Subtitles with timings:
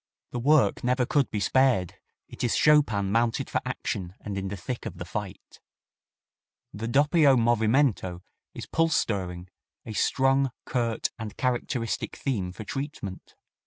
[0.31, 1.93] The work never could be spared;
[2.27, 5.59] it is Chopin mounted for action and in the thick of the fight.
[6.73, 8.23] The doppio movimento
[8.55, 9.49] is pulse stirring
[9.85, 13.35] a strong, curt and characteristic theme for treatment.